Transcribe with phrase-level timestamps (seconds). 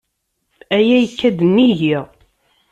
[0.77, 1.95] Aya yekka-d nnig-i.